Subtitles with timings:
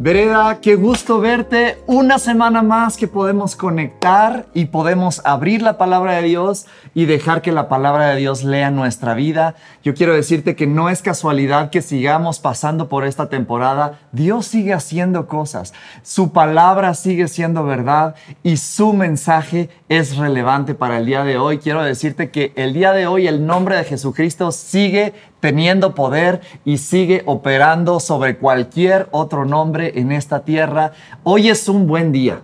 [0.00, 1.82] Vereda, qué gusto verte.
[1.88, 7.42] Una semana más que podemos conectar y podemos abrir la palabra de Dios y dejar
[7.42, 9.56] que la palabra de Dios lea nuestra vida.
[9.82, 13.98] Yo quiero decirte que no es casualidad que sigamos pasando por esta temporada.
[14.12, 15.74] Dios sigue haciendo cosas.
[16.04, 21.58] Su palabra sigue siendo verdad y su mensaje es relevante para el día de hoy.
[21.58, 26.78] Quiero decirte que el día de hoy el nombre de Jesucristo sigue teniendo poder y
[26.78, 30.92] sigue operando sobre cualquier otro nombre en esta tierra.
[31.22, 32.42] Hoy es un buen día.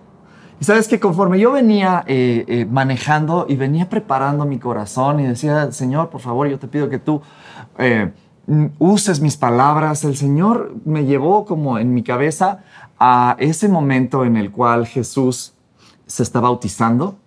[0.59, 5.25] Y sabes que conforme yo venía eh, eh, manejando y venía preparando mi corazón y
[5.25, 7.21] decía, Señor, por favor, yo te pido que tú
[7.77, 8.13] eh,
[8.79, 12.61] uses mis palabras, el Señor me llevó como en mi cabeza
[12.99, 15.53] a ese momento en el cual Jesús
[16.07, 17.19] se está bautizando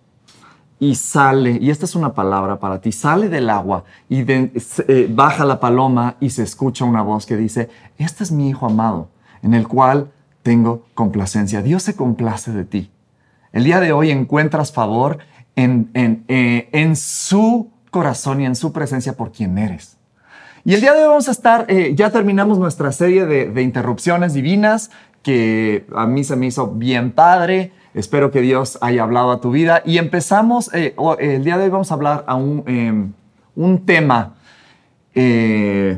[0.80, 5.44] y sale, y esta es una palabra para ti, sale del agua y eh, baja
[5.44, 9.10] la paloma y se escucha una voz que dice, este es mi Hijo amado,
[9.42, 10.12] en el cual
[10.44, 11.62] tengo complacencia.
[11.62, 12.92] Dios se complace de ti.
[13.52, 15.18] El día de hoy encuentras favor
[15.56, 19.98] en, en, eh, en su corazón y en su presencia por quien eres.
[20.64, 23.62] Y el día de hoy vamos a estar, eh, ya terminamos nuestra serie de, de
[23.64, 24.92] interrupciones divinas,
[25.24, 27.72] que a mí se me hizo bien padre.
[27.98, 29.82] Espero que Dios haya hablado a tu vida.
[29.84, 33.12] Y empezamos, eh, el día de hoy vamos a hablar a un, em,
[33.56, 34.36] un tema
[35.16, 35.98] eh,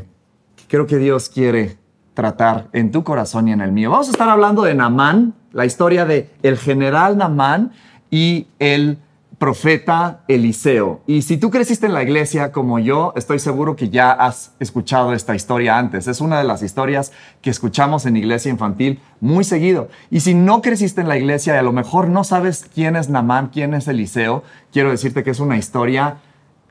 [0.56, 1.75] que creo que Dios quiere
[2.14, 3.91] tratar en tu corazón y en el mío.
[3.91, 7.73] Vamos a estar hablando de Namán, la historia de general Namán
[8.09, 8.97] y el
[9.40, 11.02] profeta Eliseo.
[11.08, 15.14] Y si tú creciste en la iglesia como yo, estoy seguro que ya has escuchado
[15.14, 16.08] esta historia antes.
[16.08, 19.88] Es una de las historias que escuchamos en iglesia infantil muy seguido.
[20.12, 23.09] Y si no creciste en la iglesia y a lo mejor no sabes quién es
[23.09, 24.44] Namán, quién es Eliseo,
[24.74, 26.18] quiero decirte que es una historia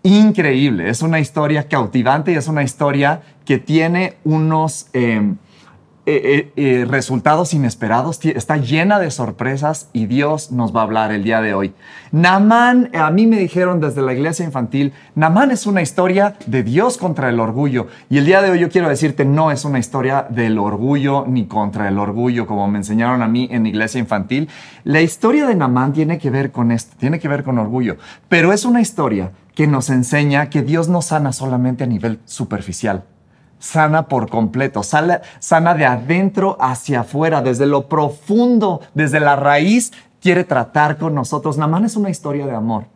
[0.03, 4.89] increíble, es una historia cautivante y es una historia que tiene unos...
[4.93, 5.39] Em,
[6.11, 11.23] eh, eh, resultados inesperados, está llena de sorpresas y Dios nos va a hablar el
[11.23, 11.75] día de hoy.
[12.13, 16.97] Namán, a mí me dijeron desde la iglesia infantil, Namán es una historia de Dios
[16.97, 17.89] contra el orgullo.
[18.09, 21.47] Y el día de hoy yo quiero decirte, no es una historia del orgullo ni
[21.47, 24.49] contra el orgullo, como me enseñaron a mí en iglesia infantil.
[24.85, 27.99] La historia de Namán tiene que ver con esto, tiene que ver con orgullo,
[28.31, 33.05] pero es una historia que nos enseña que Dios no sana solamente a nivel superficial
[33.59, 35.21] sana por completo, sana,
[35.75, 41.59] de adentro hacia afuera, desde lo profundo, desde la raíz, quiere tratar con nosotros.
[41.59, 42.87] Namán es una historia de amor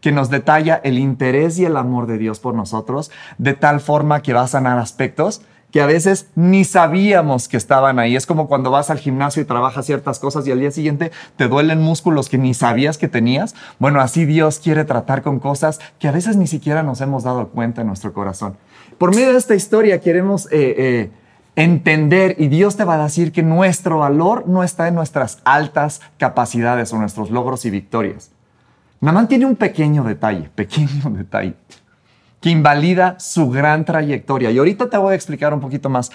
[0.00, 4.20] que nos detalla el interés y el amor de Dios por nosotros, de tal forma
[4.20, 8.14] que va a sanar aspectos que a veces ni sabíamos que estaban ahí.
[8.14, 11.48] Es como cuando vas al gimnasio y trabajas ciertas cosas y al día siguiente te
[11.48, 13.54] duelen músculos que ni sabías que tenías.
[13.78, 17.48] Bueno, así Dios quiere tratar con cosas que a veces ni siquiera nos hemos dado
[17.48, 18.58] cuenta en nuestro corazón.
[19.02, 21.10] Por medio de esta historia queremos eh, eh,
[21.56, 26.02] entender y Dios te va a decir que nuestro valor no está en nuestras altas
[26.18, 28.30] capacidades o nuestros logros y victorias.
[29.00, 31.54] Namán tiene un pequeño detalle, pequeño detalle,
[32.40, 34.52] que invalida su gran trayectoria.
[34.52, 36.12] Y ahorita te voy a explicar un poquito más,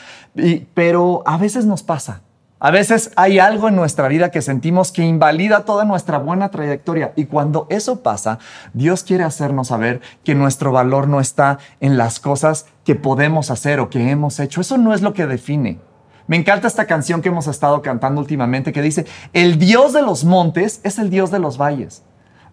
[0.73, 2.21] pero a veces nos pasa.
[2.59, 7.13] A veces hay algo en nuestra vida que sentimos que invalida toda nuestra buena trayectoria
[7.15, 8.39] y cuando eso pasa,
[8.73, 13.79] Dios quiere hacernos saber que nuestro valor no está en las cosas que podemos hacer
[13.79, 14.59] o que hemos hecho.
[14.59, 15.79] Eso no es lo que define.
[16.25, 20.25] Me encanta esta canción que hemos estado cantando últimamente que dice, el Dios de los
[20.25, 22.03] montes es el Dios de los valles.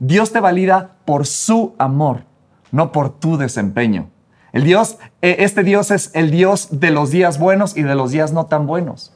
[0.01, 2.25] Dios te valida por su amor,
[2.73, 4.11] no por tu desempeño.
[4.53, 8.11] El Dios, eh, este Dios es el Dios de los días buenos y de los
[8.11, 9.15] días no tan buenos.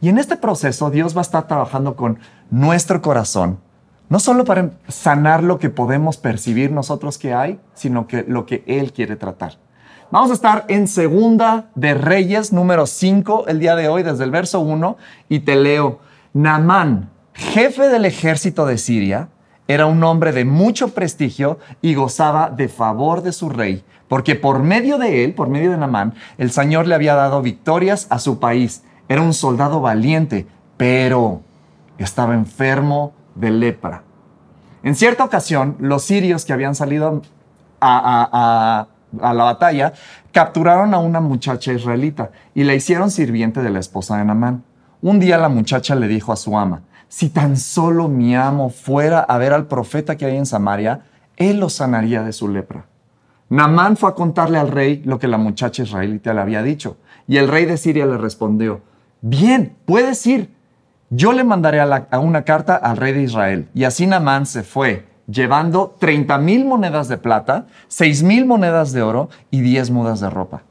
[0.00, 2.18] Y en este proceso Dios va a estar trabajando con
[2.50, 3.58] nuestro corazón,
[4.08, 8.62] no solo para sanar lo que podemos percibir nosotros que hay, sino que lo que
[8.66, 9.58] Él quiere tratar.
[10.10, 14.30] Vamos a estar en Segunda de Reyes, número 5, el día de hoy, desde el
[14.30, 14.96] verso 1,
[15.28, 15.98] y te leo.
[16.32, 19.30] Namán, jefe del ejército de Siria,
[19.66, 24.60] era un hombre de mucho prestigio y gozaba de favor de su rey, porque por
[24.60, 28.38] medio de él, por medio de Namán, el Señor le había dado victorias a su
[28.38, 31.42] país era un soldado valiente, pero
[31.98, 34.02] estaba enfermo de lepra.
[34.82, 37.22] En cierta ocasión, los sirios que habían salido
[37.80, 39.92] a, la batalla
[40.32, 44.64] capturaron a una muchacha israelita y la hicieron sirviente de la esposa de Namán.
[45.02, 49.20] Un día la muchacha le dijo a su ama, si tan solo mi amo fuera
[49.20, 51.02] a ver al profeta que hay en Samaria,
[51.36, 52.86] él lo sanaría de su lepra.
[53.48, 56.96] Naamán fue a contarle al rey lo que la muchacha israelita le había dicho.
[57.28, 58.80] Y el rey de Siria le respondió,
[59.28, 60.54] bien, puedes ir.
[61.10, 63.68] Yo le mandaré a, una carta al rey de Israel.
[63.74, 69.02] Y así Naamán se fue, llevando 30 mil monedas de plata, 6 mil monedas de
[69.02, 70.62] oro y 10 mudas de ropa.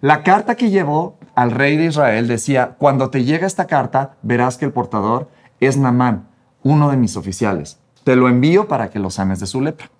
[0.00, 4.56] La carta que llevó al rey de Israel decía, cuando te llega esta carta, verás
[4.56, 5.28] que el portador
[5.60, 6.28] es Naamán,
[6.62, 7.78] uno de mis oficiales.
[8.04, 9.90] Te lo envío para que lo sanes de su lepra.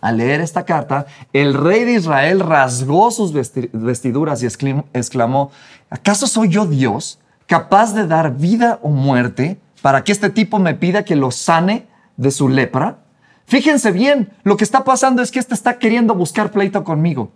[0.00, 5.50] Al leer esta carta, el rey de Israel rasgó sus vestiduras y exclamó,
[5.88, 10.74] ¿acaso soy yo Dios capaz de dar vida o muerte para que este tipo me
[10.74, 11.86] pida que lo sane
[12.16, 12.98] de su lepra?
[13.46, 17.30] Fíjense bien, lo que está pasando es que este está queriendo buscar pleito conmigo.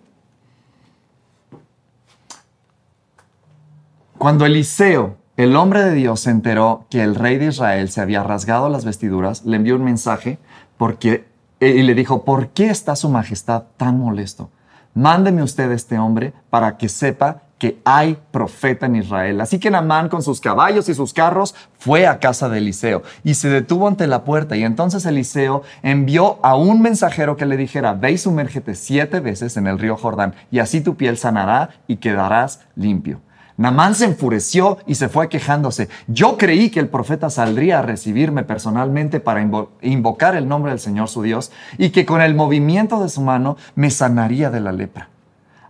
[4.17, 8.23] Cuando Eliseo, el hombre de Dios, se enteró que el rey de Israel se había
[8.23, 10.39] rasgado las vestiduras, le envió un mensaje
[10.77, 11.27] porque
[11.61, 14.51] y le dijo, ¿por qué está su majestad tan molesto?
[14.95, 19.41] Mándeme usted a este hombre para que sepa que hay profeta en Israel.
[19.41, 23.35] Así que Naamán con sus caballos y sus carros fue a casa de Eliseo y
[23.35, 27.95] se detuvo ante la puerta y entonces Eliseo envió a un mensajero que le dijera,
[27.95, 31.97] ve y sumérgete siete veces en el río Jordán y así tu piel sanará y
[31.97, 33.21] quedarás limpio.
[33.59, 35.89] Namán se enfureció y se fue quejándose.
[36.07, 39.43] Yo creí que el profeta saldría a recibirme personalmente para
[39.83, 43.57] invocar el nombre del Señor su Dios y que con el movimiento de su mano
[43.75, 45.09] me sanaría de la lepra.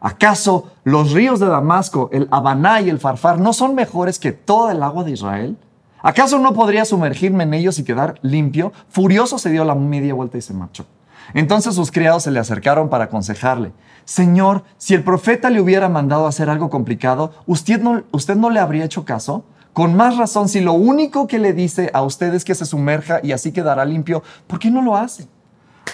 [0.00, 4.72] ¿Acaso los ríos de Damasco, el Habaná y el Farfar no son mejores que toda
[4.72, 5.56] el agua de Israel?
[6.02, 8.72] ¿Acaso no podría sumergirme en ellos y quedar limpio?
[8.88, 10.86] Furioso se dio la media vuelta y se marchó.
[11.34, 13.72] Entonces sus criados se le acercaron para aconsejarle.
[14.04, 18.60] Señor, si el profeta le hubiera mandado hacer algo complicado, ¿usted no, ¿usted no le
[18.60, 19.44] habría hecho caso?
[19.72, 23.20] Con más razón, si lo único que le dice a usted es que se sumerja
[23.22, 25.28] y así quedará limpio, ¿por qué no lo hace?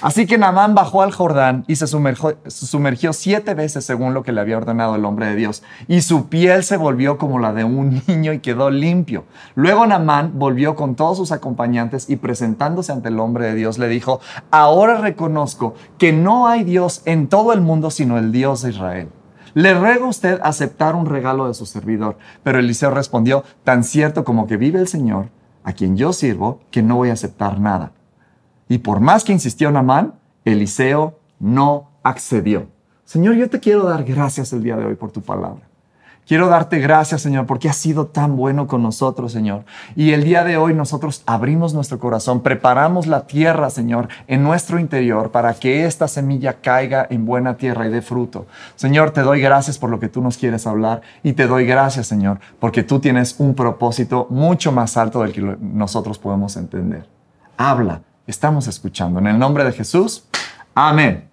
[0.00, 4.40] Así que Naamán bajó al Jordán y se sumergió, siete veces según lo que le
[4.40, 5.62] había ordenado el hombre de Dios.
[5.88, 9.24] Y su piel se volvió como la de un niño y quedó limpio.
[9.54, 13.88] Luego Naamán volvió con todos sus acompañantes y presentándose ante el hombre de Dios le
[13.88, 14.20] dijo,
[14.50, 19.08] ahora reconozco que no hay Dios en todo el mundo sino el Dios de Israel.
[19.54, 22.18] Le ruego a usted aceptar un regalo de su servidor.
[22.42, 25.28] Pero Eliseo respondió, tan cierto como que vive el Señor,
[25.62, 27.92] a quien yo sirvo, que no voy a aceptar nada.
[28.68, 30.14] Y por más que insistió Namán,
[30.44, 32.66] Eliseo no accedió.
[33.04, 35.62] Señor, yo te quiero dar gracias el día de hoy por tu palabra.
[36.26, 39.64] Quiero darte gracias, Señor, porque has sido tan bueno con nosotros, Señor.
[39.94, 44.78] Y el día de hoy nosotros abrimos nuestro corazón, preparamos la tierra, Señor, en nuestro
[44.78, 48.46] interior para que esta semilla caiga en buena tierra y dé fruto.
[48.74, 52.06] Señor, te doy gracias por lo que tú nos quieres hablar y te doy gracias,
[52.06, 57.06] Señor, porque tú tienes un propósito mucho más alto del que nosotros podemos entender.
[57.58, 59.18] Habla, estamos escuchando.
[59.20, 60.24] En el nombre de Jesús,
[60.74, 61.28] amén.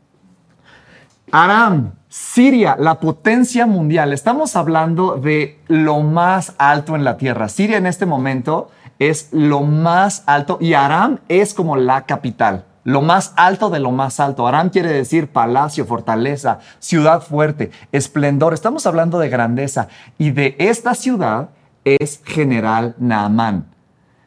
[1.32, 4.12] Aram, Siria, la potencia mundial.
[4.12, 7.48] Estamos hablando de lo más alto en la tierra.
[7.48, 12.66] Siria en este momento es lo más alto y Aram es como la capital.
[12.84, 14.48] Lo más alto de lo más alto.
[14.48, 18.54] Aram quiere decir palacio, fortaleza, ciudad fuerte, esplendor.
[18.54, 19.88] Estamos hablando de grandeza.
[20.18, 21.52] Y de esta ciudad
[21.86, 23.68] es general Naamán.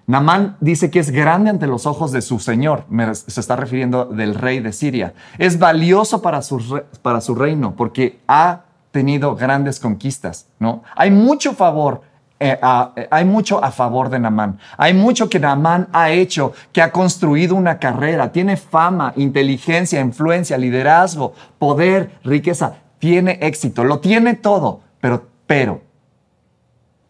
[0.06, 4.34] Namán dice que es grande ante los ojos de su señor, se está refiriendo del
[4.34, 5.14] rey de Siria.
[5.38, 10.82] Es valioso para su, para su reino porque ha tenido grandes conquistas, ¿no?
[10.94, 12.02] Hay mucho favor
[12.40, 12.58] eh,
[12.96, 14.58] eh, hay mucho a favor de Namán.
[14.76, 20.58] Hay mucho que Namán ha hecho, que ha construido una carrera, tiene fama, inteligencia, influencia,
[20.58, 25.82] liderazgo, poder, riqueza, tiene éxito, lo tiene todo, pero, pero,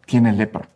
[0.05, 0.69] tiene lepra.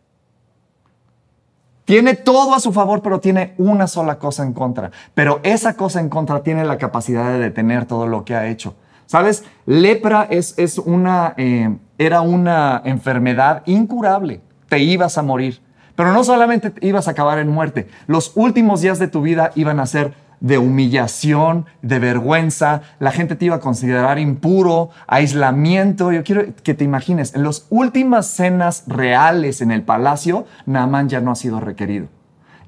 [1.90, 4.92] Tiene todo a su favor, pero tiene una sola cosa en contra.
[5.12, 8.76] Pero esa cosa en contra tiene la capacidad de detener todo lo que ha hecho.
[9.06, 9.42] ¿Sabes?
[9.66, 14.40] Lepra es, es una, eh, era una enfermedad incurable.
[14.68, 15.62] Te ibas a morir.
[15.96, 17.88] Pero no solamente ibas a acabar en muerte.
[18.06, 23.36] Los últimos días de tu vida iban a ser de humillación, de vergüenza, la gente
[23.36, 26.12] te iba a considerar impuro, aislamiento.
[26.12, 31.20] Yo quiero que te imagines, en las últimas cenas reales en el palacio, Naaman ya
[31.20, 32.08] no ha sido requerido.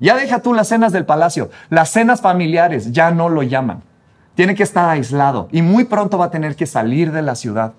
[0.00, 3.83] Ya deja tú las cenas del palacio, las cenas familiares ya no lo llaman.
[4.35, 7.75] Tiene que estar aislado y muy pronto va a tener que salir de la ciudad.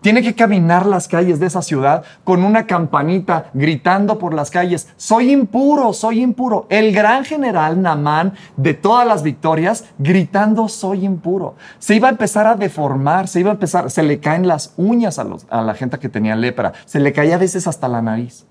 [0.00, 4.88] Tiene que caminar las calles de esa ciudad con una campanita gritando por las calles,
[4.96, 6.66] soy impuro, soy impuro.
[6.70, 11.54] El gran general Namán de todas las victorias gritando, soy impuro.
[11.78, 15.18] Se iba a empezar a deformar, se iba a empezar, se le caen las uñas
[15.18, 18.46] a, a la gente que tenía lepra, se le caía a veces hasta la nariz.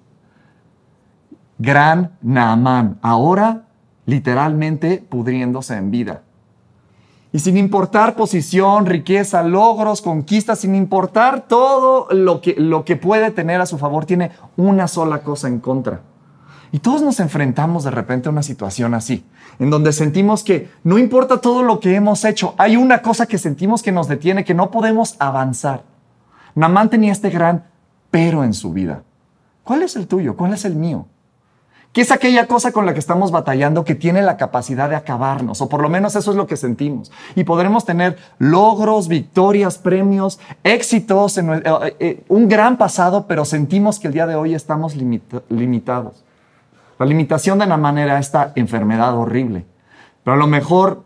[1.58, 3.64] Gran Naamán, ahora
[4.06, 6.22] literalmente pudriéndose en vida.
[7.32, 13.30] Y sin importar posición, riqueza, logros, conquistas, sin importar todo lo que, lo que puede
[13.30, 16.02] tener a su favor, tiene una sola cosa en contra.
[16.72, 19.26] Y todos nos enfrentamos de repente a una situación así,
[19.60, 23.38] en donde sentimos que no importa todo lo que hemos hecho, hay una cosa que
[23.38, 25.84] sentimos que nos detiene, que no podemos avanzar.
[26.56, 27.66] Namán tenía este gran
[28.12, 29.04] pero en su vida.
[29.64, 30.36] ¿Cuál es el tuyo?
[30.36, 31.06] ¿Cuál es el mío?
[31.92, 35.60] ¿Qué es aquella cosa con la que estamos batallando que tiene la capacidad de acabarnos?
[35.62, 37.12] O por lo menos eso es lo que sentimos.
[37.36, 41.64] Y podremos tener logros, victorias, premios, éxitos, en, eh,
[42.00, 46.24] eh, un gran pasado, pero sentimos que el día de hoy estamos limitados.
[47.00, 49.66] La limitación de la manera esta enfermedad horrible.
[50.24, 51.06] Pero a lo mejor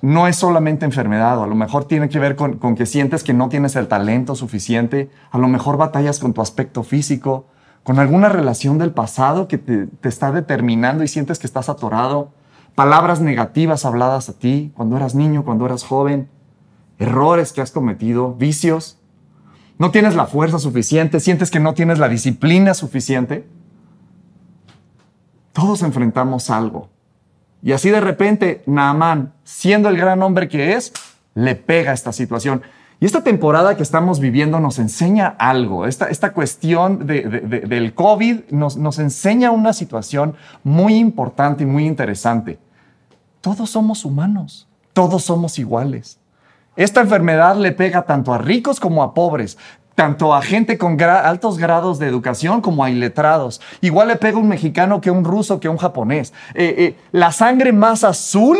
[0.00, 3.48] no es solamente enfermedad, a lo mejor tiene que ver con, que sientes que no
[3.48, 7.46] tienes el talento suficiente, a lo mejor batallas con tu aspecto físico,
[7.88, 12.34] con alguna relación del pasado que te, está determinando y sientes que estás atorado,
[12.74, 16.28] palabras negativas habladas a ti cuando eras niño, cuando eras joven,
[16.98, 18.98] errores que has cometido, vicios.
[19.78, 23.48] No tienes la fuerza suficiente, sientes que no tienes la disciplina suficiente.
[25.54, 26.90] Todos enfrentamos algo.
[27.62, 30.92] Y así de repente, Naamán, siendo el gran hombre que es,
[31.34, 32.60] le pega esta situación.
[33.00, 35.86] Y esta temporada que estamos viviendo nos enseña algo.
[35.86, 42.58] Esta, esta cuestión del COVID nos, nos enseña una situación muy importante y muy interesante.
[43.40, 46.18] Todos somos humanos, todos somos iguales.
[46.74, 49.58] Esta enfermedad le pega tanto a ricos como a pobres,
[49.94, 53.60] tanto a gente con altos grados de educación como a iletrados.
[53.80, 56.32] Igual le pega un mexicano que un ruso que un japonés.
[56.54, 58.58] Eh, eh, la sangre más azul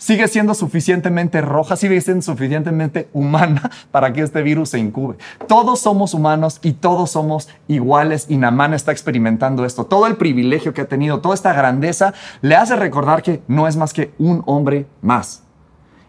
[0.00, 5.16] sigue siendo suficientemente roja, sigue siendo suficientemente humana para que este virus se incube.
[5.46, 9.84] Todos somos humanos y todos somos iguales y Namán está experimentando esto.
[9.84, 13.76] Todo el privilegio que ha tenido, toda esta grandeza, le hace recordar que no es
[13.76, 15.44] más que un hombre más.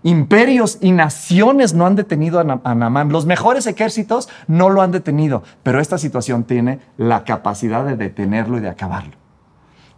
[0.03, 3.11] Imperios y naciones no han detenido a Namán.
[3.11, 8.57] Los mejores ejércitos no lo han detenido, pero esta situación tiene la capacidad de detenerlo
[8.57, 9.17] y de acabarlo.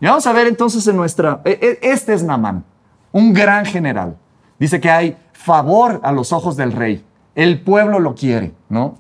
[0.02, 1.42] Y vamos a ver entonces en nuestra...
[1.46, 2.66] E, e, este es Namán
[3.14, 4.18] un gran general.
[4.60, 7.06] Dice que hay favor a los ojos del rey.
[7.36, 8.98] El pueblo lo quiere, ¿no?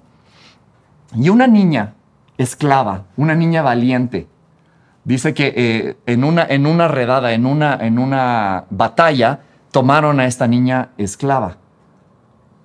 [1.15, 1.96] Y una niña
[2.38, 4.27] esclava, una niña valiente,
[5.03, 9.41] dice que eh, en, una, en una redada, en una, en una batalla,
[9.72, 11.58] tomaron a esta niña esclava.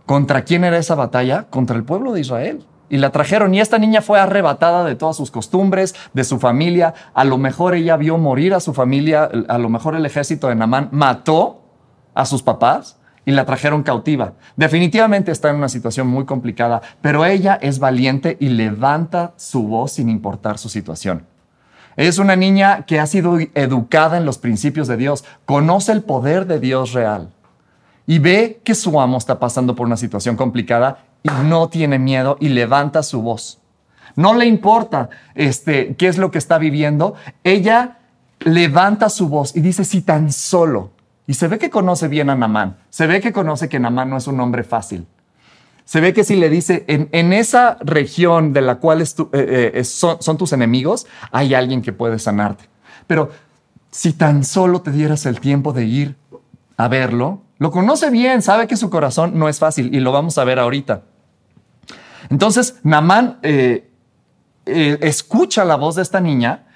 [0.06, 1.48] ¿Contra quién era esa batalla?
[1.50, 3.54] Contra el pueblo de Israel y la trajeron.
[3.54, 6.95] Y esta niña fue arrebatada de todas sus costumbres, de su familia.
[7.14, 10.54] A lo mejor ella vio morir a su familia, a lo mejor el ejército de
[10.54, 11.62] Namán mató
[12.14, 14.33] a sus papás y la trajeron cautiva.
[14.57, 19.92] Definitivamente está en una situación muy complicada, pero ella es valiente y levanta su voz
[19.92, 21.26] sin importar su situación.
[21.97, 26.47] Es una niña que ha sido educada en los principios de Dios, conoce el poder
[26.47, 27.30] de Dios real
[28.07, 32.37] y ve que su amo está pasando por una situación complicada y no tiene miedo
[32.40, 33.58] y levanta su voz.
[34.16, 37.14] No le importa este, qué es lo que está viviendo.
[37.44, 37.98] Ella
[38.40, 40.90] levanta su voz y dice, si tan solo.
[41.26, 42.78] Y se ve que conoce bien a Namán.
[42.88, 45.06] Se ve que conoce que Namán no es un hombre fácil.
[45.84, 50.20] Se ve que si le dice, en, esa región de la cual eh, eh, son,
[50.20, 52.64] son tus enemigos, hay alguien que puede sanarte.
[53.06, 53.30] Pero
[53.90, 56.16] si tan solo te dieras el tiempo de ir
[56.76, 60.38] a verlo, lo conoce bien, sabe que su corazón no es fácil y lo vamos
[60.38, 61.02] a ver ahorita.
[62.30, 63.90] Entonces, Namán eh,
[64.66, 66.66] eh, escucha la voz de esta niña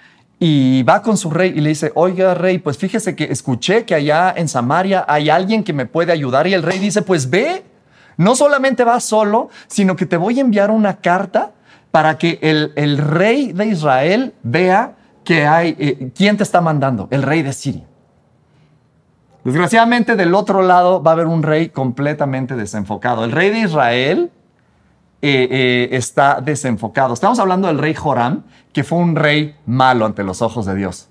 [0.40, 3.94] y va con su rey y le dice, oiga rey, pues fíjese que escuché que
[3.94, 7.62] allá en Samaria hay alguien que me puede ayudar y el rey dice, pues ve,
[8.16, 11.52] no solamente va solo, sino que te voy a enviar una carta
[11.92, 17.22] para que el, rey de Israel vea que hay, eh, quién te está mandando, el
[17.22, 17.84] rey de Siria.
[19.44, 23.25] Desgraciadamente del otro lado va a haber un rey completamente desenfocado.
[23.25, 24.30] El rey de Israel
[25.20, 27.12] eh, eh, está desenfocado.
[27.14, 31.08] Estamos hablando del rey Joram, que fue un rey malo ante los ojos de Dios.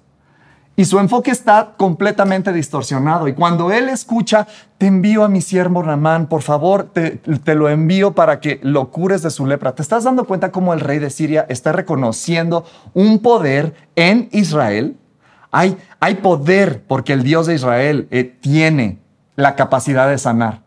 [0.77, 3.27] Y su enfoque está completamente distorsionado.
[3.27, 4.47] Y cuando él escucha,
[4.77, 8.89] te envío a mi siervo Ramán, por favor, te, te, lo envío para que lo
[8.89, 9.75] cures de su lepra.
[9.75, 14.95] ¿Te estás dando cuenta cómo el rey de Siria está reconociendo un poder en Israel
[15.51, 18.99] hay, poder porque el Dios de Israel eh, tiene
[19.35, 20.61] la capacidad de sanar.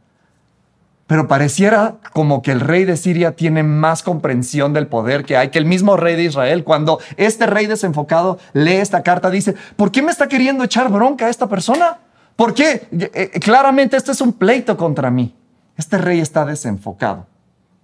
[1.07, 5.51] Pero pareciera como que el rey de Siria tiene más comprensión del poder que hay
[5.51, 6.65] que el mismo rey de Israel.
[6.65, 11.27] Cuando este rey desenfocado lee esta carta, dice, ¿por qué me está queriendo echar bronca
[11.27, 11.99] a esta persona?
[12.37, 12.89] ¿Por qué?
[12.91, 15.35] Eh, eh, claramente este es un pleito contra mí.
[15.77, 17.27] Este rey está desenfocado.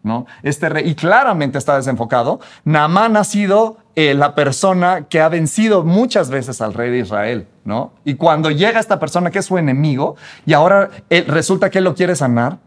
[0.02, 0.26] ¿No?
[0.42, 2.40] Este rey, y claramente está desenfocado.
[2.64, 7.48] Naamán ha sido eh, la persona que ha vencido muchas veces al rey de Israel,
[7.64, 7.92] ¿no?
[8.04, 10.16] Y cuando llega esta persona que es su enemigo
[10.46, 10.90] y ahora
[11.26, 12.58] resulta que él lo quiere sanar,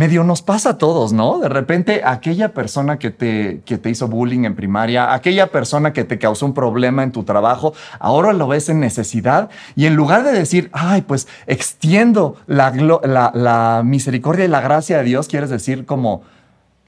[0.00, 1.40] medio nos pasa a todos, ¿no?
[1.40, 6.04] De repente aquella persona que te, que te hizo bullying en primaria, aquella persona que
[6.04, 10.24] te causó un problema en tu trabajo, ahora lo ves en necesidad y en lugar
[10.24, 16.22] de decir, ay, pues extiendo la, misericordia y la gracia de Dios, quieres decir como,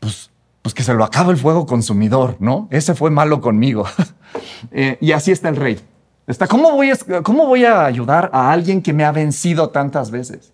[0.00, 0.30] pues,
[0.62, 2.66] pues que se lo acaba el fuego consumidor, ¿no?
[2.70, 3.84] Ese fue malo conmigo.
[4.70, 5.78] Eh, y así está el rey.
[6.26, 6.92] Está, ¿cómo, voy
[7.24, 10.52] ¿Cómo voy a ayudar a alguien que me ha vencido tantas veces?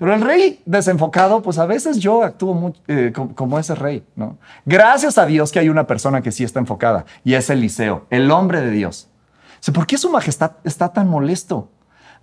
[0.00, 4.38] Pero el rey desenfocado, pues a veces yo actúo eh, como, ese rey, ¿no?
[4.64, 8.30] Gracias a Dios que hay una persona que sí está enfocada y es Eliseo, el
[8.30, 9.08] hombre de Dios.
[9.74, 11.68] ¿Por qué su majestad está tan molesto?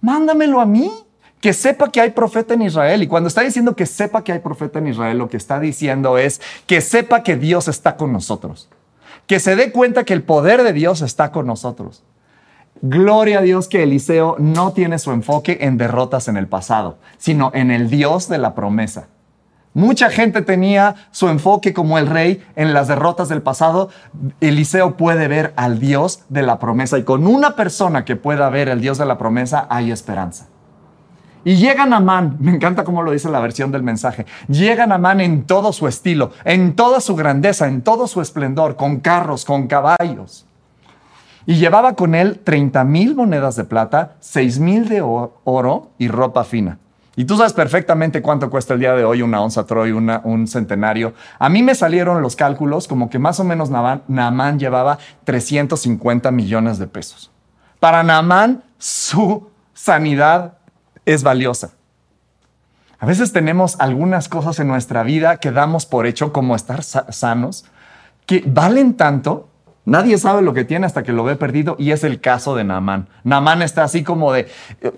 [0.02, 0.92] Mándamelo a mí,
[1.40, 3.04] que sepa que hay profeta en Israel.
[3.04, 6.18] Y cuando está diciendo que sepa que hay profeta en Israel, lo que está diciendo
[6.18, 8.70] es que sepa que Dios está con nosotros.
[9.28, 12.04] Que se dé cuenta que el poder de Dios está con nosotros.
[12.82, 17.52] Gloria a Dios que Eliseo no tiene su enfoque en derrotas en el pasado, sino
[17.54, 19.08] en el Dios de la promesa.
[19.74, 23.90] Mucha gente tenía su enfoque como el rey en las derrotas del pasado.
[24.42, 28.70] Eliseo puede ver al Dios de la promesa y con una persona que pueda ver
[28.70, 30.48] el Dios de la promesa hay esperanza.
[31.44, 35.44] Y llega Namán, me encanta cómo lo dice la versión del mensaje, llega Namán en
[35.44, 40.47] todo su estilo, en toda su grandeza, en todo su esplendor, con carros, con caballos.
[41.48, 46.44] Y llevaba con él 30 mil monedas de plata, 6 mil de oro y ropa
[46.44, 46.78] fina.
[47.16, 51.14] Y tú sabes perfectamente cuánto cuesta el día de hoy una onza Troy, un centenario.
[51.40, 56.80] A mí me salieron los cálculos como que más o menos Naamán llevaba 350 millones
[56.80, 57.32] de pesos.
[57.80, 60.58] Para Naamán, su sanidad
[61.06, 61.72] es valiosa.
[63.00, 67.64] A veces tenemos algunas cosas en nuestra vida que damos por hecho como estar sanos,
[68.26, 69.48] que valen tanto
[69.88, 72.66] Nadie sabe lo que tiene hasta que lo ve perdido y es el caso de
[72.66, 73.08] Naamán.
[73.24, 74.50] Naamán está así como de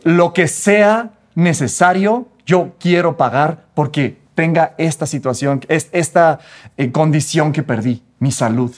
[0.04, 6.40] lo que sea necesario, yo quiero pagar porque tenga esta situación, esta
[6.76, 8.76] eh, condición que perdí, mi salud.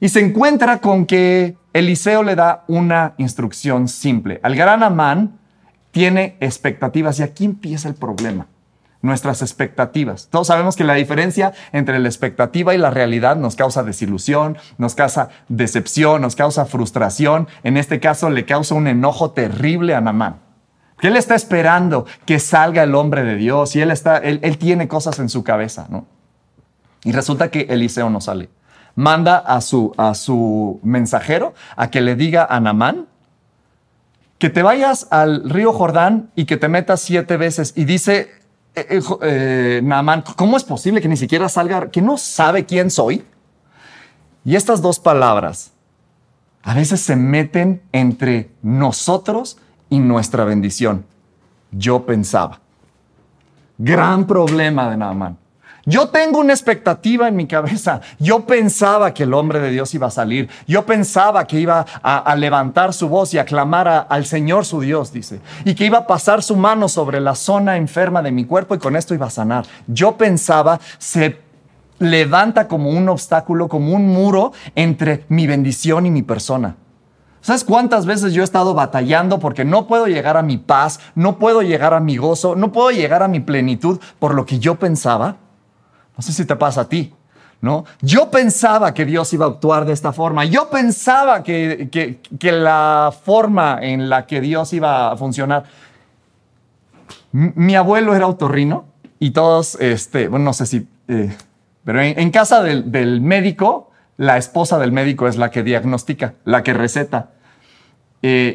[0.00, 4.40] Y se encuentra con que Eliseo le da una instrucción simple.
[4.42, 5.38] Al gran Amán
[5.90, 8.46] tiene expectativas y aquí empieza el problema
[9.00, 10.28] nuestras expectativas.
[10.30, 14.94] Todos sabemos que la diferencia entre la expectativa y la realidad nos causa desilusión, nos
[14.94, 17.48] causa decepción, nos causa frustración.
[17.62, 20.40] En este caso le causa un enojo terrible a Namán.
[20.98, 24.88] Que él está esperando que salga el hombre de Dios y él, está, él, tiene
[24.88, 26.06] cosas en su cabeza, ¿no?
[27.04, 28.50] Y resulta que Eliseo no sale.
[28.96, 33.06] Manda a su, a su mensajero a que le diga a Namán
[34.38, 37.72] que te vayas al río Jordán y que te metas siete veces.
[37.76, 38.30] Y dice
[38.80, 38.86] eh,
[39.22, 43.24] eh, eh, ¿cómo es posible que ni siquiera salga, que no sabe quién soy?
[44.44, 45.72] Y estas dos palabras
[46.62, 49.58] a veces se meten entre nosotros
[49.90, 51.04] y nuestra bendición.
[51.70, 52.60] Yo pensaba.
[53.78, 55.38] Gran problema de Naaman.
[55.88, 58.02] Yo tengo una expectativa en mi cabeza.
[58.18, 60.50] Yo pensaba que el hombre de Dios iba a salir.
[60.66, 65.14] Yo pensaba que iba a, levantar su voz y a clamar al Señor su Dios,
[65.14, 65.40] dice.
[65.64, 68.78] Y que iba a pasar su mano sobre la zona enferma de mi cuerpo y
[68.78, 69.64] con esto iba a sanar.
[69.86, 71.40] Yo pensaba, se
[72.00, 76.76] levanta como un obstáculo, como un muro entre mi bendición y mi persona.
[77.40, 81.38] ¿Sabes cuántas veces yo he estado batallando porque no puedo llegar a mi paz, no
[81.38, 84.74] puedo llegar a mi gozo, no puedo llegar a mi plenitud por lo que yo
[84.74, 85.47] pensaba?
[86.18, 87.14] No sé si te pasa a ti,
[87.60, 87.84] ¿no?
[88.02, 90.44] Yo pensaba que Dios iba a actuar de esta forma.
[90.44, 95.62] Yo pensaba que, que, la forma en la que Dios iba a funcionar.
[97.30, 98.84] mi abuelo era otorrino
[99.20, 101.34] y todos, este, bueno, no sé si, eh,
[101.84, 106.62] pero en, casa del, del médico, la esposa del médico es la que diagnostica, la
[106.64, 107.30] que receta.
[108.22, 108.54] Eh,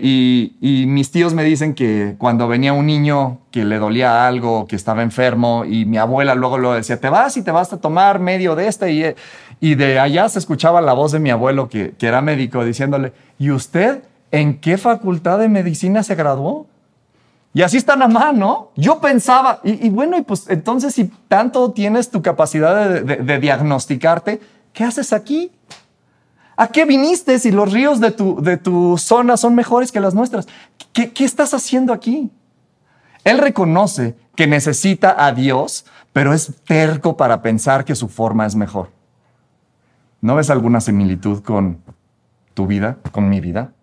[0.62, 4.76] y, mis tíos me dicen que cuando venía un niño que le dolía algo, que
[4.76, 8.20] estaba enfermo, y mi abuela luego lo decía, te vas y te vas a tomar
[8.20, 9.16] medio de este,
[9.62, 13.52] y, de allá se escuchaba la voz de mi abuelo, que, era médico, diciéndole, ¿y
[13.52, 16.68] usted en qué facultad de medicina se graduó?
[17.54, 18.72] Y así está nada ¿no?
[18.76, 24.42] Yo pensaba, y, bueno, y pues entonces si tanto tienes tu capacidad de diagnosticarte,
[24.74, 25.52] ¿qué haces aquí?
[26.56, 30.14] ¿A qué viniste si los ríos de tu, de tu zona son mejores que las
[30.14, 30.48] nuestras?
[30.92, 32.32] ¿Qué, ¿Qué estás haciendo aquí?
[33.24, 38.56] Él reconoce que necesita a Dios, pero es terco para pensar que su forma es
[38.56, 38.90] mejor.
[40.22, 41.80] ¿No ves alguna similitud con
[42.54, 43.74] tu vida, con mi vida?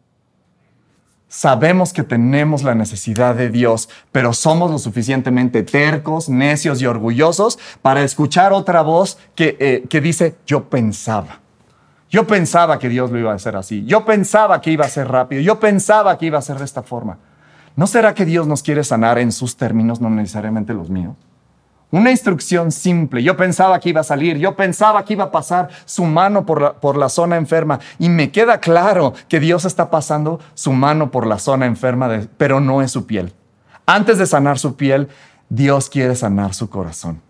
[1.28, 7.58] Sabemos que tenemos la necesidad de Dios, pero somos lo suficientemente tercos, necios y orgullosos
[7.82, 11.40] para escuchar otra voz que, eh, que dice, yo pensaba.
[12.10, 13.84] Yo pensaba que Dios lo iba a hacer así.
[13.86, 15.40] Yo pensaba que iba a ser rápido.
[15.40, 17.18] Yo pensaba que iba a ser de esta forma.
[17.76, 21.16] ¿No será que Dios nos quiere sanar en sus términos, no necesariamente los míos?
[21.92, 23.22] Una instrucción simple.
[23.22, 26.96] Yo pensaba que iba a salir, yo pensaba que iba a pasar su mano por
[26.96, 31.38] la, zona enferma y me queda claro que Dios está pasando su mano por la
[31.38, 33.32] zona enferma, pero no es su piel.
[33.86, 35.08] Antes de sanar su piel,
[35.48, 37.20] Dios quiere sanar su corazón.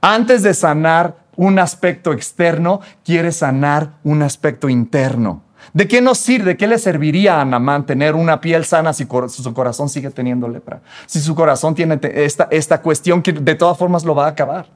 [0.00, 5.42] Antes de sanar un aspecto externo, quiere sanar un aspecto interno.
[5.72, 6.50] ¿De qué nos sirve?
[6.50, 10.48] ¿De qué le serviría a Namán tener una piel sana si su corazón sigue teniendo
[10.48, 10.80] lepra?
[11.06, 14.66] Si su corazón tiene esta, esta cuestión que de todas formas lo va a acabar.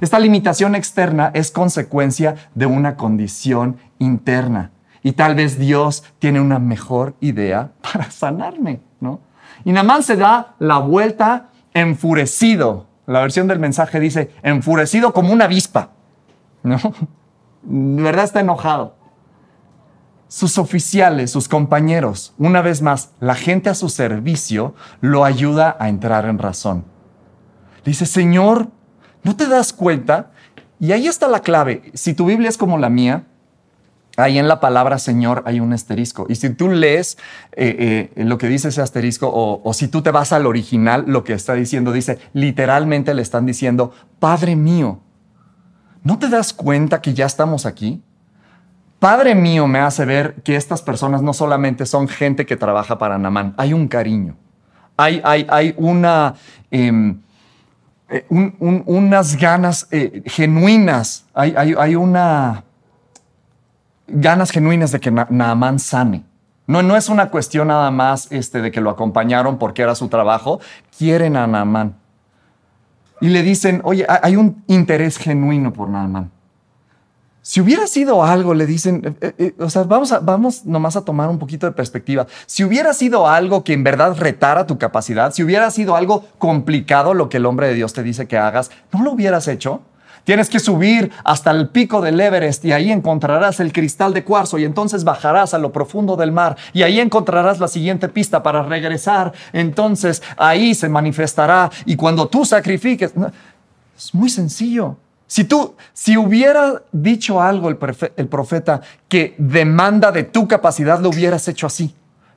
[0.00, 4.70] Esta limitación externa es consecuencia de una condición interna.
[5.02, 9.20] Y tal vez Dios tiene una mejor idea para sanarme, ¿no?
[9.62, 12.86] Y Namán se da la vuelta enfurecido.
[13.06, 15.90] La versión del mensaje dice, enfurecido como una avispa,
[16.62, 16.78] ¿no?
[17.62, 19.02] De verdad está enojado
[20.32, 25.90] sus oficiales, sus compañeros, una vez más, la gente a su servicio, lo ayuda a
[25.90, 26.86] entrar en razón.
[27.84, 28.68] dice, Señor,
[29.24, 30.30] ¿no te das cuenta?
[30.80, 31.92] Y ahí está la clave.
[31.92, 33.26] Si tu Biblia es como la mía,
[34.16, 36.26] ahí en la palabra Señor hay un asterisco.
[36.28, 37.18] Y si tú lees
[37.52, 41.24] eh, eh, lo que dice ese asterisco, o, si tú te vas al original, lo
[41.24, 45.00] que está diciendo, dice, literalmente le están diciendo, Padre mío,
[46.02, 48.02] ¿no te das cuenta que ya estamos aquí?
[48.98, 53.18] Padre mío me hace ver que estas personas no solamente son gente que trabaja para
[53.18, 54.36] Namán, hay un cariño,
[54.96, 56.34] hay, hay, hay una,
[56.70, 57.20] em,
[58.08, 62.62] eh, unas ganas eh, genuinas, hay, hay, una
[64.12, 66.24] ganas genuinas de que Naamán sane.
[66.66, 70.08] No, no es una cuestión nada más este, de que lo acompañaron porque era su
[70.08, 70.60] trabajo,
[70.96, 71.96] quieren a Naamán.
[73.20, 76.30] Y le dicen, oye, hay un interés genuino por Naamán.
[77.44, 81.04] Si hubiera sido algo, le dicen, eh, eh, eh, o sea, vamos, vamos nomás a
[81.04, 82.28] tomar un poquito de perspectiva.
[82.46, 87.14] Si hubiera sido algo que en verdad retara tu capacidad, si hubiera sido algo complicado
[87.14, 89.82] lo que el hombre de Dios te dice que hagas, ¿no lo hubieras hecho?
[90.24, 94.58] Tienes que subir hasta el pico del Everest y ahí encontrarás el cristal de cuarzo
[94.58, 98.62] y entonces bajarás a lo profundo del mar y ahí encontrarás la siguiente pista para
[98.62, 99.32] regresar.
[99.52, 103.12] Entonces ahí se manifestará y cuando tú sacrifiques,
[103.96, 104.96] es muy sencillo.
[105.26, 107.78] Si tú, si hubiera dicho algo el,
[108.16, 111.94] el profeta que demanda de tu capacidad, lo hubieras hecho así.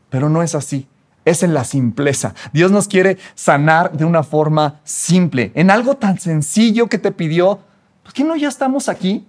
[0.10, 0.88] Pero no es así.
[1.26, 2.34] Es en la simpleza.
[2.54, 7.60] Dios nos quiere sanar de una forma simple, en algo tan sencillo que te pidió.
[8.06, 9.28] ¿Por qué no ya estamos aquí?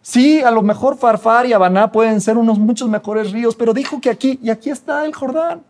[0.00, 4.00] Sí, a lo mejor Farfar y Habaná pueden ser unos muchos mejores ríos, pero dijo
[4.00, 5.62] que aquí y aquí está el Jordán.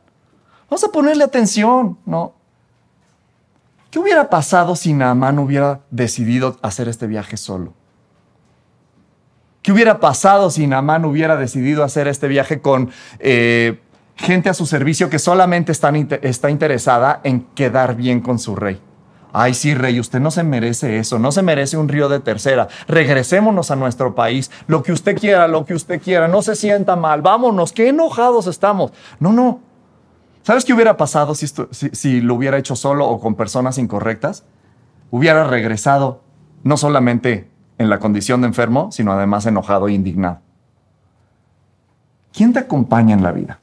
[0.69, 2.35] Vamos a ponerle atención, ¿no?
[3.91, 7.73] ¿Qué hubiera pasado si Naamán hubiera decidido hacer este viaje solo?
[9.63, 13.81] ¿Qué hubiera pasado si Naamán hubiera decidido hacer este viaje con eh,
[14.17, 18.79] gente a su servicio que solamente está, está interesada en quedar bien con su rey?
[19.33, 22.69] Ay, sí, rey, usted no se merece eso, no se merece un río de tercera.
[22.87, 26.97] Regresémonos a nuestro país, lo que usted quiera, lo que usted quiera, no se sienta
[26.97, 28.93] mal, vámonos, qué enojados estamos.
[29.21, 29.61] No, no,
[30.43, 34.45] ¿Sabes qué hubiera pasado si, lo hubiera hecho solo o con personas incorrectas?
[35.11, 36.23] Hubiera regresado
[36.65, 40.41] no solamente en la condición de enfermo, sino además enojado e indignado.
[42.33, 43.61] ¿Quién te acompaña en la vida?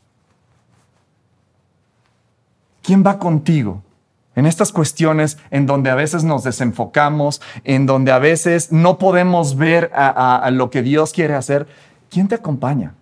[2.82, 3.84] ¿Quién va contigo?
[4.40, 9.58] En estas cuestiones en donde a veces nos desenfocamos, en donde a veces no podemos
[9.58, 11.68] ver a lo que Dios quiere hacer,
[12.10, 12.94] ¿quién te acompaña?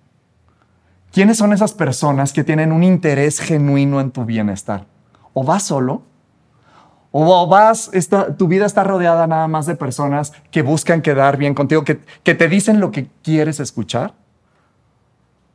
[1.11, 4.85] ¿Quiénes son esas personas que tienen un interés genuino en tu bienestar?
[5.33, 6.03] ¿O vas solo?
[7.11, 7.89] ¿O vas,
[8.37, 12.35] tu vida está rodeada nada más de personas que buscan quedar bien contigo, que, que
[12.35, 14.13] te dicen lo que quieres escuchar?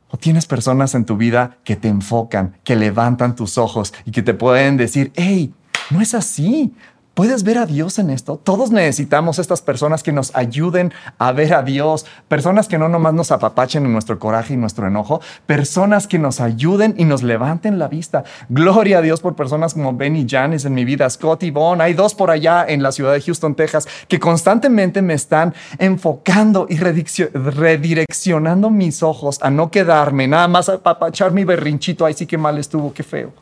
[0.09, 4.21] ¿O tienes personas en tu vida que te enfocan, que levantan tus ojos y que
[4.21, 5.53] te pueden decir, hey,
[5.91, 6.73] no es así,
[7.13, 8.41] ¿Puedes ver a Dios en esto?
[8.43, 13.13] Todos necesitamos estas personas que nos ayuden a ver a Dios, personas que no nomás
[13.13, 17.77] nos apapachen en nuestro coraje y nuestro enojo, personas que nos ayuden y nos levanten
[17.77, 18.23] la vista.
[18.49, 21.81] Gloria a Dios por personas como Benny Janis en mi vida, Scott y Bon.
[21.81, 26.65] Hay dos por allá en la ciudad de Houston, Texas, que constantemente me están enfocando
[26.67, 32.07] y redireccionando mis ojos a no quedarme, nada más apapachar mi berrinchito.
[32.07, 33.33] Ay, sí que mal estuvo, qué feo.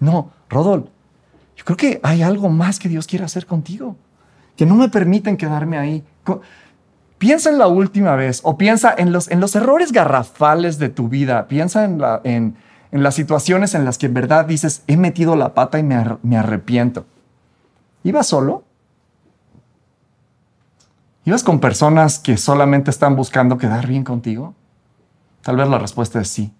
[0.00, 0.99] No, Rodolfo
[1.60, 3.94] yo creo que hay algo más que Dios quiere hacer contigo,
[4.56, 6.02] que no me permiten quedarme ahí.
[7.18, 11.10] Piensa en la última vez o piensa en los, en los errores garrafales de tu
[11.10, 11.48] vida.
[11.48, 12.56] Piensa en, la, en,
[12.92, 16.02] en las situaciones en las que en verdad dices, he metido la pata y me,
[16.22, 17.04] me arrepiento.
[18.04, 18.64] ¿Ibas solo?
[21.26, 24.54] ¿Ibas con personas que solamente están buscando quedar bien contigo?
[25.42, 26.54] Tal vez la respuesta es sí.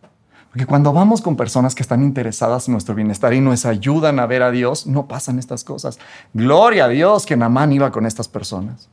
[0.51, 4.27] Porque cuando vamos con personas que están interesadas en nuestro bienestar y nos ayudan a
[4.27, 5.99] ver a Dios, no pasan estas cosas.
[6.35, 8.89] Gloria a Dios que Namán iba con estas personas.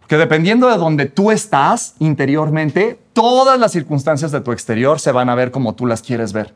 [0.00, 5.28] Porque dependiendo de donde tú estás interiormente, todas las circunstancias de tu exterior se van
[5.28, 6.54] a ver como tú las quieres ver.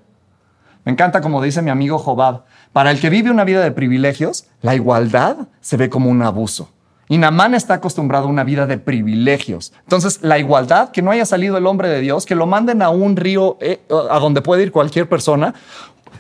[0.85, 4.47] Me encanta como dice mi amigo Jobab, para el que vive una vida de privilegios,
[4.63, 6.71] la igualdad se ve como un abuso.
[7.09, 9.73] Y Namán está acostumbrado a una vida de privilegios.
[9.85, 12.91] Entonces, la igualdad, que no haya salido el hombre de Dios, que lo manden a
[12.91, 15.55] un río eh, a donde puede ir cualquier persona,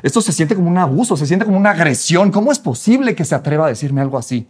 [0.02, 2.30] esto se siente como un abuso, se siente como una agresión.
[2.30, 4.46] ¿Cómo es posible que se atreva a decirme algo así?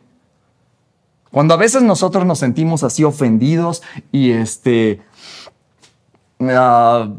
[1.31, 5.03] Cuando a veces nosotros nos sentimos así ofendidos y este,
[6.41, 7.11] ah,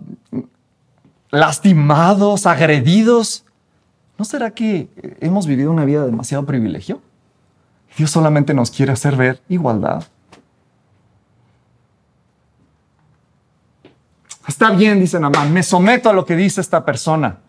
[1.29, 3.45] lastimados, agredidos,
[4.17, 7.01] ¿no será que hemos vivido una vida de demasiado privilegio?
[7.99, 10.05] Dios solamente nos quiere hacer ver igualdad.
[14.47, 17.39] Está bien, dice Namán, me someto a lo que dice esta persona.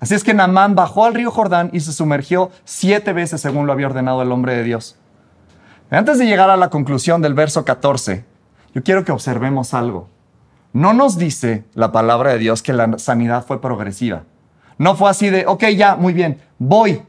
[0.00, 3.72] Así es que Namán bajó al río Jordán y se sumergió siete veces según lo
[3.72, 4.96] había ordenado el hombre de Dios.
[5.90, 8.24] Antes de llegar a la conclusión del verso 14,
[8.74, 10.08] yo quiero que observemos algo.
[10.72, 14.24] No nos dice la palabra de Dios que la sanidad fue progresiva.
[14.76, 17.00] No fue así de, ok, ya, muy bien, voy,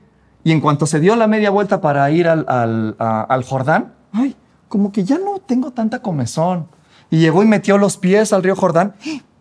[0.45, 4.35] y en cuanto se dio la media vuelta para ir al, Jordán, ay,
[4.67, 6.67] como que ya no tengo tanta comezón.
[7.09, 8.93] Y llegó y metió los pies al río Jordán.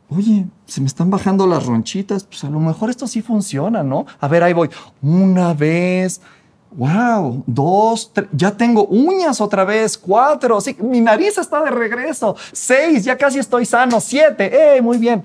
[0.08, 2.24] Oye, se me están bajando las ronchitas.
[2.24, 4.06] Pues a lo mejor esto sí funciona, ¿no?
[4.18, 4.70] A ver, ahí voy.
[5.02, 6.22] Una vez.
[6.70, 12.34] Wow, dos, tres, ya tengo uñas otra vez, cuatro, sí, mi nariz está de regreso,
[12.50, 14.82] seis, ya casi estoy sano, siete, ¡eh!
[14.82, 15.24] Muy bien.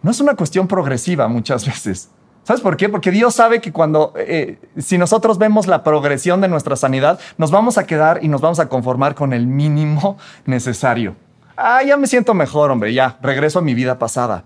[0.00, 2.08] No es una cuestión progresiva muchas veces.
[2.48, 2.88] ¿Sabes por qué?
[2.88, 7.50] Porque Dios sabe que cuando, eh, si nosotros vemos la progresión de nuestra sanidad, nos
[7.50, 11.14] vamos a quedar y nos vamos a conformar con el mínimo necesario.
[11.58, 14.44] Ah, ya me siento mejor, hombre, ya, regreso a mi vida pasada.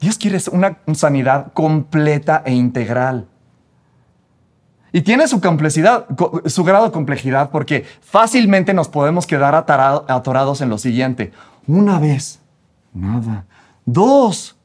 [0.00, 3.28] Dios quiere una sanidad completa e integral.
[4.90, 6.06] Y tiene su complejidad,
[6.46, 11.32] su grado de complejidad, porque fácilmente nos podemos quedar atorados en lo siguiente.
[11.66, 12.40] Una vez,
[12.94, 13.44] nada.
[13.84, 14.56] Dos,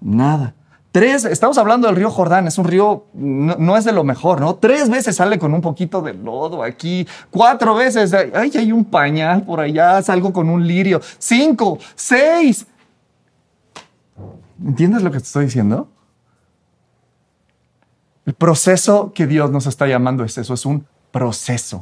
[0.00, 0.54] nada.
[0.94, 4.54] Tres, estamos hablando del río Jordán, es un río, no, es de lo mejor, ¿no?
[4.54, 9.42] Tres veces sale con un poquito de lodo aquí, cuatro veces, ay, hay un pañal
[9.42, 12.64] por allá, salgo con un lirio, cinco, seis.
[14.64, 15.88] ¿Entiendes lo que te estoy diciendo?
[18.24, 21.80] El proceso que Dios nos está llamando es eso, es un proceso.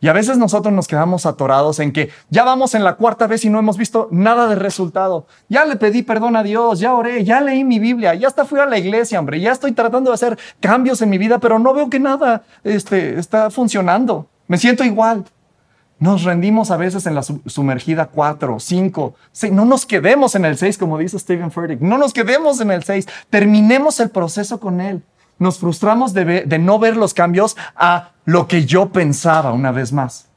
[0.00, 3.44] Y a veces nosotros nos quedamos atorados en que ya vamos en la cuarta vez
[3.44, 5.26] y no hemos visto nada de resultado.
[5.48, 8.60] Ya le pedí perdón a Dios, ya oré, ya leí mi Biblia, ya hasta fui
[8.60, 11.74] a la iglesia, hombre, ya estoy tratando de hacer cambios en mi vida, pero no
[11.74, 14.28] veo que nada este, está funcionando.
[14.46, 15.24] Me siento igual.
[16.00, 19.52] Nos rendimos a veces en la sumergida 4, 5, 6.
[19.52, 21.80] No nos quedemos en el 6, como dice Stephen Furtick.
[21.80, 23.08] No nos quedemos en el 6.
[23.30, 25.02] Terminemos el proceso con él
[25.38, 30.28] nos frustramos de, no ver los cambios a lo que yo pensaba una vez más.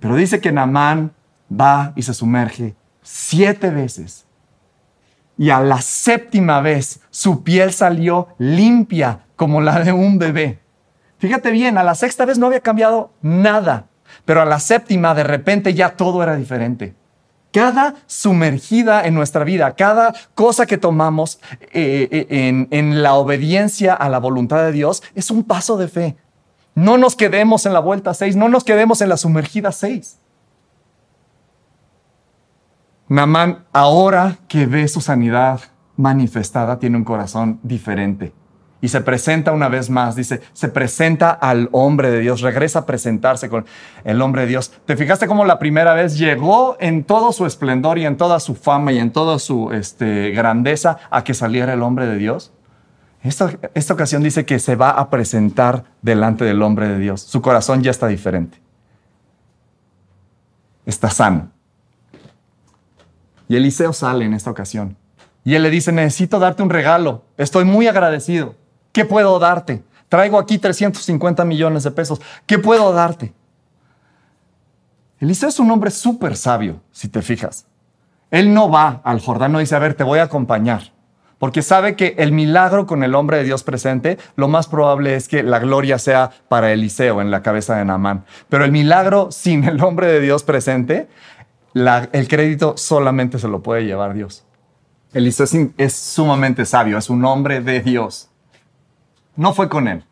[0.00, 1.12] Pero dice que Namán
[1.50, 4.26] va y se sumerge siete veces.
[5.38, 10.60] Y a la séptima vez su piel salió limpia como la de un bebé.
[11.18, 13.86] Fíjate bien, a la sexta vez no había cambiado nada,
[14.24, 16.94] pero a la séptima de repente ya todo era diferente.
[17.56, 21.40] Cada sumergida en nuestra vida, cada cosa que tomamos
[21.72, 26.18] eh, eh, en, la obediencia a la voluntad de Dios es un paso de fe.
[26.74, 30.18] No nos quedemos en la vuelta 6, no nos quedemos en la sumergida 6.
[33.08, 35.60] Namán, ahora que ve su sanidad
[35.96, 38.34] manifestada, tiene un corazón diferente
[38.80, 42.86] y se presenta una vez más, dice, se presenta al hombre de Dios, regresa a
[42.86, 43.64] presentarse con
[44.04, 44.72] el hombre de Dios.
[44.84, 48.54] ¿Te fijaste cómo la primera vez llegó en todo su esplendor y en toda su
[48.54, 52.52] fama y en toda su este, grandeza a que saliera el hombre de Dios?
[53.22, 57.22] Esta, esta ocasión dice que se va a presentar delante del hombre de Dios.
[57.22, 58.58] Su corazón ya está diferente.
[60.84, 61.50] Está sano.
[63.48, 64.96] Y Eliseo sale en esta ocasión.
[65.44, 67.24] Y él le dice, necesito darte un regalo.
[67.36, 68.54] Estoy muy agradecido.
[68.96, 69.84] ¿Qué puedo darte?
[70.08, 72.18] Traigo aquí 350 millones de pesos.
[72.46, 73.34] ¿Qué puedo darte?
[75.20, 77.66] Eliseo es un hombre súper sabio, si te fijas.
[78.30, 80.94] Él no va al Jordán, no dice, a ver, te voy a acompañar.
[81.36, 85.28] Porque sabe que el milagro con el hombre de Dios presente, lo más probable es
[85.28, 88.24] que la gloria sea para Eliseo en la cabeza de Naamán.
[88.48, 91.06] Pero el milagro sin el hombre de Dios presente,
[91.74, 94.46] el crédito solamente se lo puede llevar Dios.
[95.12, 98.30] Eliseo es, es sumamente sabio, es un hombre de Dios.
[99.36, 100.04] No fue con él.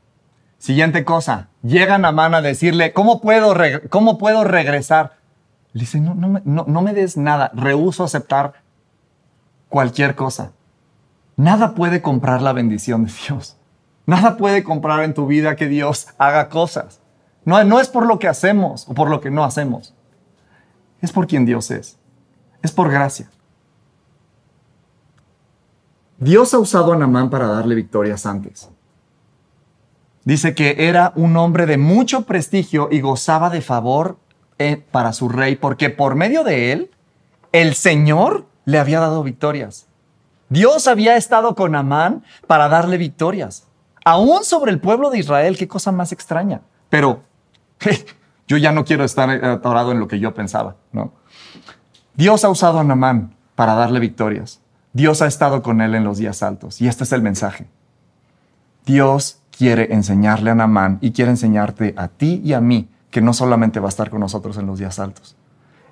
[0.59, 3.55] Siguiente cosa, llega Namán a decirle, ¿cómo puedo,
[3.91, 5.19] cómo puedo regresar?
[5.73, 8.55] Le dice, no, no, no, no me des nada, rehuso aceptar
[9.69, 10.53] cualquier cosa.
[11.37, 13.57] Nada puede comprar la bendición de Dios.
[14.07, 17.01] Nada puede comprar en tu vida que Dios haga cosas.
[17.45, 19.95] No, no es por lo que hacemos o por lo que no hacemos.
[21.01, 21.99] Es por quien Dios es.
[22.63, 23.31] Es por gracia.
[26.19, 28.71] Dios ha usado a Namán para darle victorias antes.
[30.25, 34.19] Dice que era un hombre de mucho prestigio y gozaba de favor
[34.59, 36.91] eh, para su rey, porque por medio de él,
[37.53, 39.87] el Señor le había dado victorias.
[40.49, 43.67] Dios había estado con Amán para darle victorias.
[44.05, 46.63] Aún sobre el pueblo de Israel, qué cosa más extraña.
[46.89, 47.23] Pero
[48.47, 51.13] yo ya no quiero estar atorado en lo que yo pensaba, ¿no?
[52.15, 54.61] Dios ha usado a Namán para darle victorias.
[54.93, 56.81] Dios ha estado con él en los días altos.
[56.81, 57.67] Y este es el mensaje.
[58.87, 63.33] Dios quiere enseñarle a Namán y quiere enseñarte a ti y a mí que no
[63.33, 65.37] solamente va a estar con nosotros en los días altos,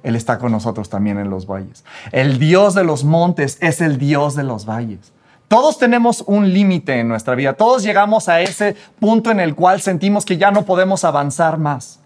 [0.03, 1.85] Él está con nosotros también en los valles.
[2.11, 5.13] El Dios de los montes es el Dios de los valles.
[5.47, 9.81] Todos tenemos un límite en nuestra vida, todos llegamos a ese punto en el cual
[9.81, 12.01] sentimos que ya no podemos avanzar más.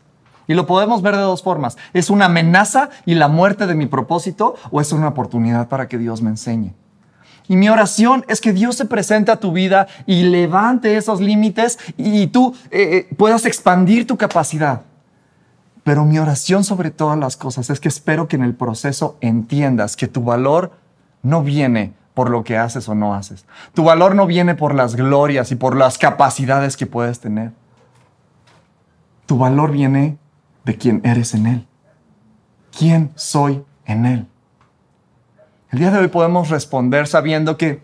[0.48, 1.76] Y lo podemos ver de dos formas.
[1.92, 5.98] ¿Es una amenaza y la muerte de mi propósito o es una oportunidad para que
[5.98, 6.74] Dios me enseñe?
[7.48, 11.78] Y mi oración es que Dios se presente a tu vida y levante esos límites
[11.96, 14.82] y tú eh, eh, puedas expandir tu capacidad.
[15.84, 19.94] Pero mi oración sobre todas las cosas es que espero que en el proceso entiendas
[19.94, 20.72] que tu valor
[21.22, 23.44] no viene por lo que haces o no haces.
[23.74, 27.52] Tu valor no viene por las glorias y por las capacidades que puedes tener.
[29.26, 30.18] Tu valor viene
[30.64, 31.66] de quien eres en Él.
[32.76, 34.26] ¿Quién soy en Él?
[35.72, 37.82] El día de hoy podemos responder sabiendo que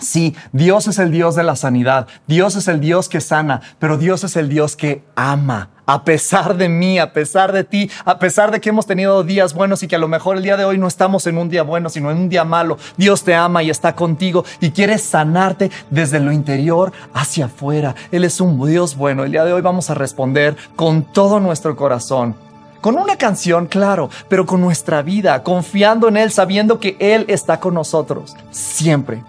[0.00, 3.98] sí, Dios es el Dios de la sanidad, Dios es el Dios que sana, pero
[3.98, 8.20] Dios es el Dios que ama a pesar de mí, a pesar de ti, a
[8.20, 10.64] pesar de que hemos tenido días buenos y que a lo mejor el día de
[10.64, 12.78] hoy no estamos en un día bueno, sino en un día malo.
[12.96, 17.96] Dios te ama y está contigo y quiere sanarte desde lo interior hacia afuera.
[18.12, 19.24] Él es un Dios bueno.
[19.24, 22.36] El día de hoy vamos a responder con todo nuestro corazón.
[22.80, 27.60] Con una canción, claro, pero con nuestra vida, confiando en Él, sabiendo que Él está
[27.60, 28.34] con nosotros.
[28.50, 29.22] Siempre,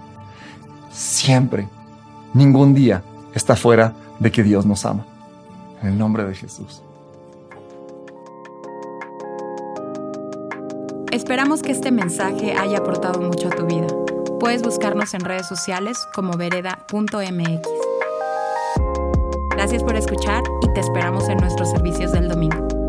[0.92, 1.68] siempre,
[2.34, 5.06] ningún día está fuera de que Dios nos ama.
[5.82, 6.82] En el nombre de Jesús.
[11.12, 13.88] Esperamos que este mensaje haya aportado mucho a tu vida.
[14.40, 17.68] Puedes buscarnos en redes sociales como vereda.mx.
[19.52, 22.81] Gracias por escuchar y te esperamos en nuestros servicios del domingo.